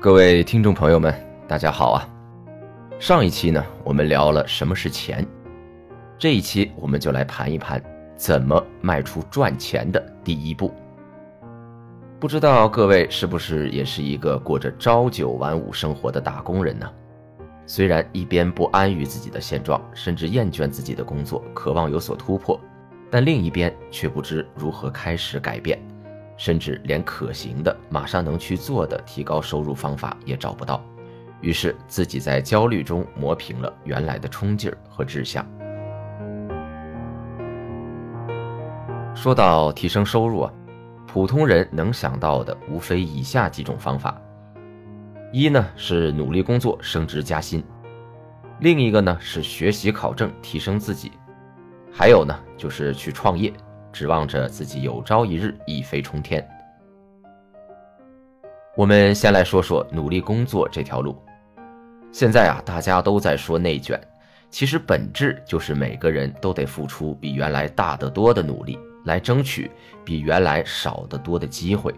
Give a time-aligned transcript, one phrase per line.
[0.00, 1.12] 各位听众朋友们，
[1.48, 2.08] 大家好啊！
[3.00, 5.26] 上一期呢，我们聊了什么是钱，
[6.16, 7.82] 这一期我们就来盘一盘
[8.14, 10.72] 怎么迈出赚钱的第一步。
[12.20, 16.88] 不知道各位是不是也是一个过着朝九晚五生活的打工人呢？
[17.66, 22.58] 虽然一边不安于自己的现状，甚至厌倦自己的工作，渴望有所突破，
[23.10, 25.76] 但另一边却不知如何开始改变。
[26.38, 30.82] 甚至连可行的、马上能去做的提高收入方法也找不到，
[31.42, 35.44] 于是自己在焦虑中磨平了原来的冲劲儿和志向。
[39.14, 40.52] 说到提升收入啊，
[41.08, 44.16] 普通人能想到的无非以下几种方法：
[45.32, 47.64] 一呢是努力工作升职加薪，
[48.60, 51.10] 另一个呢是学习考证提升自己，
[51.92, 53.52] 还有呢就是去创业。
[53.98, 56.48] 指望着自己有朝一日一飞冲天。
[58.76, 61.20] 我们先来说说努力工作这条路。
[62.12, 64.00] 现在啊，大家都在说内卷，
[64.50, 69.68] 其实本质就是每个人都得付出比原来大得多的努力，来争取
[70.04, 71.92] 比原来少得多的机会。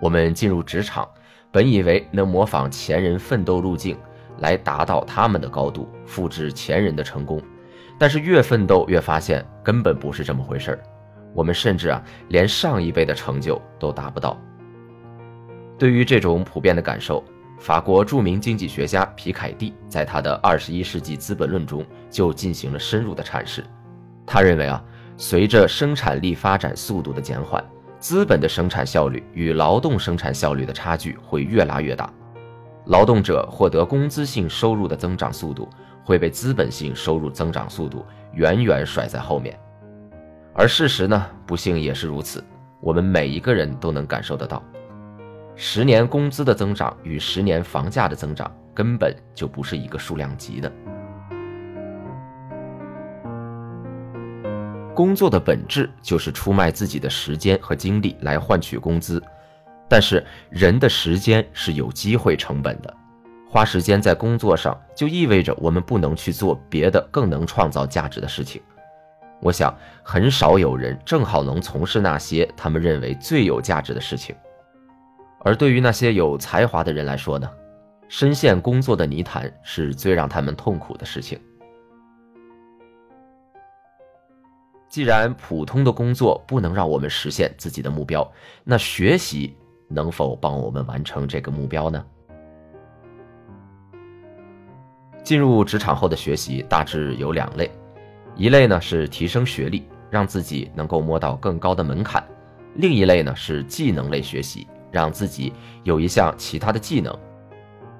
[0.00, 1.08] 我们进入职场，
[1.50, 3.98] 本以为能模仿前人奋斗路径，
[4.38, 7.42] 来达到他们的高度，复制前人的成功，
[7.98, 10.78] 但是越奋斗越发现根本不是这么回事儿。
[11.34, 14.36] 我们甚至啊，连上一辈的成就都达不到。
[15.78, 17.22] 对于这种普遍的感受，
[17.58, 23.64] 法国著名经济学家皮凯蒂在他的《二十一世纪资本论》中就进行了深入的阐释。
[24.26, 24.82] 他认为啊，
[25.16, 27.64] 随着生产力发展速度的减缓，
[27.98, 32.12] 资本的生产效率与劳动生产效率的差距会越拉越大，
[32.86, 35.68] 劳动者获得工资性收入的增长速度
[36.04, 38.04] 会被资本性收入增长速度
[38.34, 39.58] 远远甩在后面。
[40.58, 42.42] 而事实呢，不幸也是如此。
[42.80, 44.60] 我们每一个人都能感受得到，
[45.54, 50.72] 十年工资的增长与十年房价的增长根本就不是一个数量级的。
[54.96, 59.22] 工作的本质就是出卖自己的时间和精力来换取工资，
[59.88, 62.92] 但是人的时间是有机会成本的，
[63.48, 68.60] 花时间在工作上就意味着我们不能去做别的更能创造价值的事情。
[69.40, 69.72] 我想，
[70.02, 74.34] 很少有人正好能从事那些他们认为最有价值的事情。
[75.40, 77.48] 而对于那些有才华的人来说呢，
[78.08, 81.40] 深陷工作的泥潭是最让他们痛苦的事情。
[84.88, 88.28] 既然普通的工作不能让我们实现自己的目标，
[88.64, 89.56] 那学习
[89.86, 92.04] 能否帮我们完成这个目标呢？
[95.22, 97.70] 进入职场后的学习大致有两类。
[98.38, 102.22] 一类呢是提升学历，让自己能够摸到更高的门槛；
[102.76, 107.12] 另一类呢是技能类学习，让自己有一项其他的技能。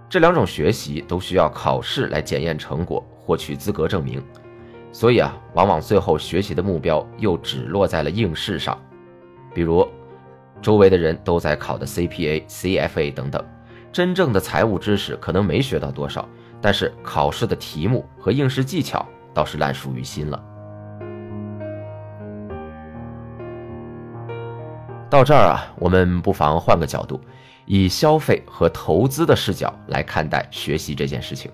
[0.08, 4.22] 这两种学习都需要考试来检验成果，获取资格证明。
[4.92, 8.80] 所以啊，往往最后学习的目标又只落在了应试上，
[9.52, 9.84] 比如
[10.62, 13.44] 周围的人都在考的 CPA、CFA 等等，
[13.90, 16.28] 真正的财务知识可能没学到多少，
[16.60, 19.04] 但是考试的题目和应试技巧。
[19.38, 20.44] 倒是烂熟于心了。
[25.08, 27.20] 到这儿啊，我们不妨换个角度，
[27.64, 31.52] 以消费和投资的视角来看待学习这件事情。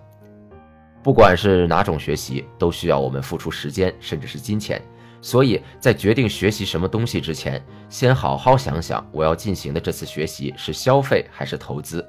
[1.03, 4.81] 不管是哪种学习，都需要我们付出时间，甚至是金钱。
[5.21, 12.03] 所以在决定学习什么东西之前，先好好想想，我要进行的这次学习是消费还是投资。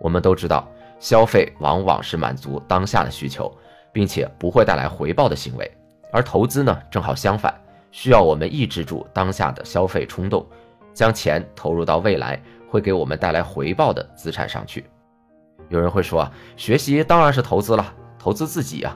[0.00, 0.68] 我们都知道，
[0.98, 3.56] 消费往往是满足当下的需求。
[3.96, 5.72] 并且不会带来回报的行为，
[6.12, 7.58] 而投资呢，正好相反，
[7.90, 10.46] 需要我们抑制住当下的消费冲动，
[10.92, 12.38] 将钱投入到未来
[12.68, 14.84] 会给我们带来回报的资产上去。
[15.70, 18.94] 有人会说，学习当然是投资了，投资自己啊。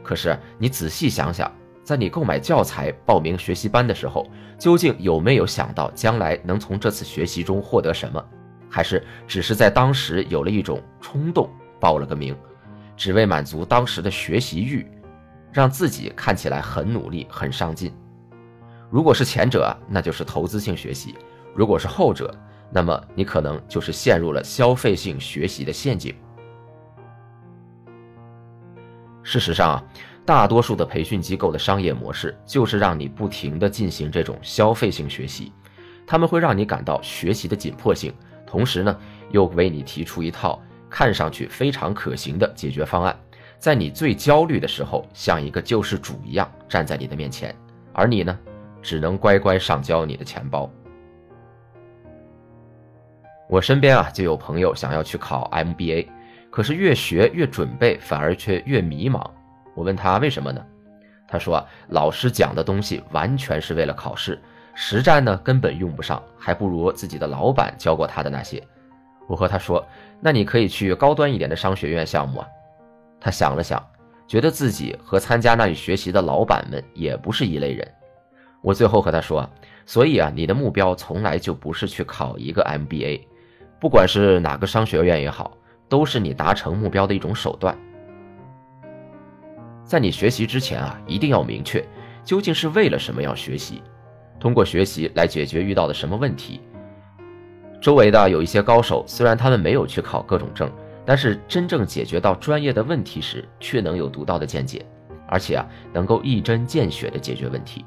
[0.00, 1.50] 可是你仔细想想，
[1.82, 4.24] 在你购买教材、报名学习班的时候，
[4.56, 8.24] 究竟有没有想到将来能从这次学习中获得什么？
[8.68, 11.50] 还是只是在当时有了一种冲动，
[11.80, 12.32] 报了个名？
[13.00, 14.86] 只为满足当时的学习欲，
[15.50, 17.90] 让自己看起来很努力、很上进。
[18.90, 21.14] 如果是前者，那就是投资性学习；
[21.54, 22.30] 如果是后者，
[22.70, 26.14] 那么你可能就是陷入了消费性学习的陷阱。
[29.22, 29.84] 事实上啊，
[30.26, 35.54] 大多数的培训机构的商业模式就是让你不停的进行这种消费性学习，
[36.06, 38.12] 他们会让你感到学习的紧迫性，
[38.46, 38.94] 同时呢，
[39.30, 40.60] 又为你提出一套
[40.90, 43.16] 看上去非常可行的解决方案，
[43.58, 47.54] 在你最焦虑的时候，像一个救世主一样站在你的面前，
[47.92, 48.38] 而你呢，
[48.82, 50.68] 只能乖乖上交你的钱包。
[53.48, 56.08] 我身边啊，就有朋友想要去考 MBA。
[56.50, 59.24] 可是越学越准备，反而却越迷茫。
[59.72, 60.60] 我问他为什么呢？
[61.28, 64.36] 他说啊：“老师讲的东西完全是为了考试，
[64.74, 68.60] 实战呢根本用不上，还不如自己的老板教过他的那些。”
[69.26, 69.84] 我和他说
[70.20, 72.46] ：“那你可以去高端一点的商学院项目啊。”
[73.20, 73.84] 他想了想，
[74.26, 77.86] 觉得自己和参加那里学习的老板们也不是一类人。
[78.62, 79.48] 我最后和他说
[79.86, 83.22] ：“所以啊，你的目标从来就不是去考一个 MBA，
[83.80, 85.56] 不管是哪个商学院也好。”
[85.90, 87.76] 都是你达成目标的一种手段。
[89.82, 91.84] 在你学习之前啊，一定要明确
[92.22, 93.82] 究竟是为了什么要学习，
[94.38, 96.60] 通过学习来解决遇到的什么问题。
[97.80, 100.70] 周围的有一些高手，虽然他们没有去考各种证，
[101.06, 104.84] 但是真正解决到专业的问题时，却能有独到的见解，
[105.26, 107.84] 而且啊，能够一针见血的解决问题。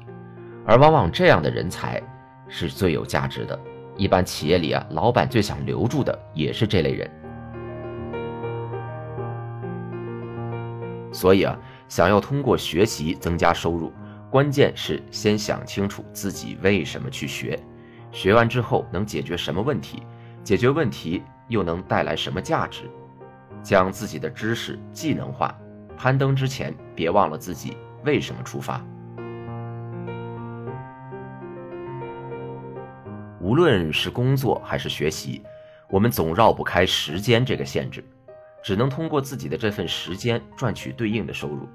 [0.66, 2.02] 而往往这样的人才
[2.48, 3.56] 是最有价值的。
[3.96, 7.08] 一般企业里啊，老板最想留住的也是这类人。
[11.12, 11.56] 所以啊，
[11.88, 13.92] 想要通过学习增加收入，
[14.28, 17.56] 关键是先想清楚自己为什么去学，
[18.14, 20.00] 学完之后能解决什么问题，
[20.44, 22.88] 解决问题又能带来什么价值，
[23.60, 25.52] 将自己的知识技能化。
[25.96, 28.80] 攀登之前，别忘了自己为什么出发。
[33.40, 35.42] 无论是工作还是学习，
[35.90, 38.02] 我们总绕不开时间这个限制。
[38.62, 41.68] 只能通过自己的这份时间赚取对应的收入，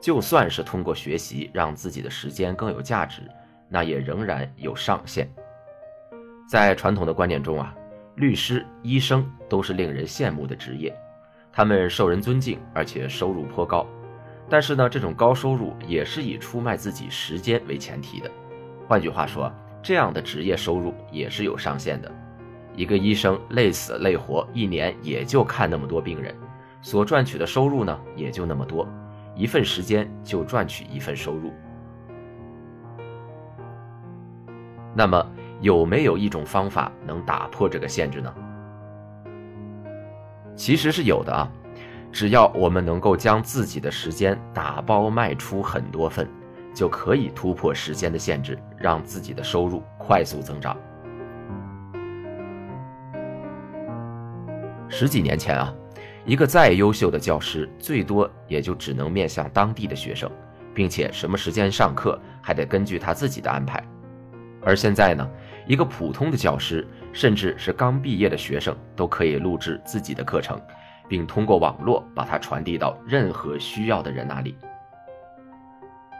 [0.00, 3.22] 就算是通过学习让自己的时间更有价值，
[3.68, 5.30] 那也仍然有上限。
[6.48, 7.74] 在传统的观念中啊，
[8.14, 10.90] 律师、医生都是令人羡慕的职业，
[11.52, 13.86] 他们受人尊敬，而且收入颇高。
[14.48, 18.30] 但是呢，这种高收入也是以出卖自己时间为前提的。
[18.86, 19.52] 换句话说，
[19.82, 22.10] 这样的职业收入也是有上限的。
[22.74, 26.34] 一个医生累死累活，一年也就看那么多病人，
[26.80, 28.88] 所赚取的收入呢也就那么多，
[29.36, 31.52] 一份时间就赚取一份收入。
[34.94, 35.30] 那么
[35.60, 38.32] 有没有一种方法能打破这个限制呢？
[40.54, 41.50] 其实是有的啊，
[42.10, 46.28] 只要我们能够将自己的时间打包卖出很多份，
[46.74, 50.76] 就可以突破时间的限制，让自己的收入快速增长。
[54.88, 55.72] 十几年前啊，
[56.24, 60.30] 一个再优秀的教师，最多也就只能面向当地的学生，
[60.74, 63.82] 并且什么时间上课还得根据他自己的安排。
[64.64, 65.28] 而现在呢，
[65.68, 70.58] 一个普通的教师，甚至是刚毕业的学生，都可以录制自己的课程，
[71.06, 74.56] 并通过网络把它传递到任何需要的人那里。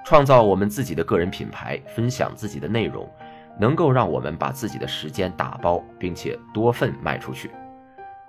[0.04, 3.10] 创造我们自己的个人品牌，分享自己的内容，
[3.58, 7.50] 能够让我们把自己的时间打包，并且多份卖出去。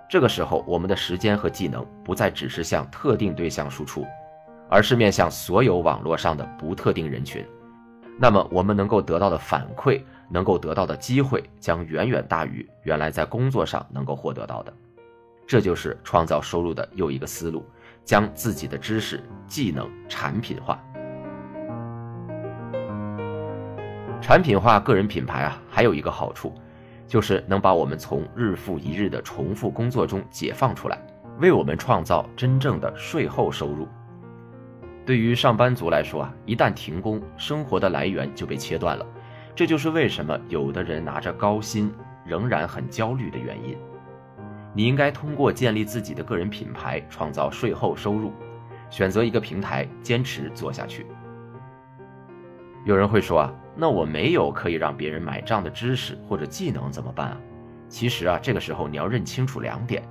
[0.08, 4.06] 这个时候，我们的时间和技能不再只是向特定对象输出，
[4.70, 7.44] 而是面向所有网络上的不特定人群。
[8.18, 14.72] 那么，我们能够得到的反馈，能够得到的机会，将远远大于原来在工作上能够获得到的。
[15.46, 17.66] 这就是创造收入的又一个思路：
[18.04, 20.82] 将自己的知识、技能产品化。
[24.22, 26.54] 产品化个人品牌啊，还有一个好处。
[27.08, 30.96] 就是能把我们从日复一日的重复工作中解放出来，
[31.40, 33.88] 为我们创造真正的税后收入。
[35.04, 39.04] 对于上班族来说啊，一旦停工，生活的来源就被切断了。
[39.54, 41.92] 这就是为什么有的人拿着高薪
[42.24, 43.76] 仍然很焦虑的原因。
[44.74, 48.32] 你应该通过建立自己的个人品牌，创造税后收入，
[48.88, 51.06] 选择一个平台，坚持做下去。
[52.84, 53.54] 有人会说啊。
[53.76, 57.38] 那我没有可以让别人买账的知识或者技能怎么办啊？
[57.88, 60.02] 其实啊，这个时候你要认清楚两点：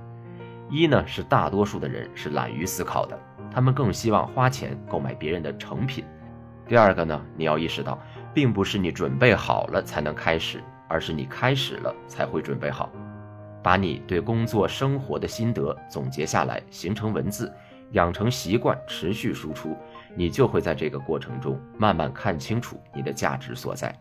[0.70, 3.16] 一呢是大多数的人是懒于思考的，
[3.52, 6.04] 他们更希望花钱购买别人的成品；
[6.66, 7.96] 第二个呢，你要意识到，
[8.32, 12.90] 并不是你准备好了才能开始，而是你开始了才会准备好。
[13.62, 17.52] 把你对工作生活的心得总结下来，形成文字，
[17.92, 19.76] 养成习惯，持续输出，
[20.14, 23.94] 你就会在这个过程中慢慢看清楚你的价值所在。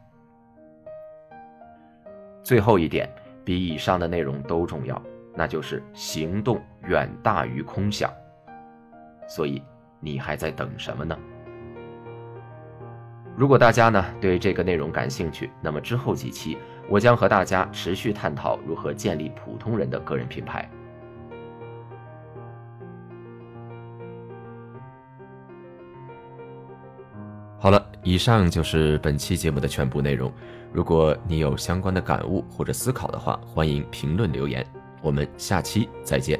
[2.41, 3.09] 最后一点，
[3.43, 5.01] 比以上的内容都重要，
[5.35, 8.09] 那就是行动远大于空想。
[9.27, 9.61] 所以，
[9.99, 11.17] 你还在等什么呢？
[13.39, 16.57] 如果大家呢对这个内容感兴趣，那么之后几期
[16.89, 20.69] 我将和大家持续探讨如何建立普通人的个人品牌。
[27.57, 30.29] 好了，以上就是本期节目的全部内容。
[30.73, 34.65] 如果你有相关的感悟或者思考的话，欢迎评论留言。
[35.01, 36.37] 我们下期再见。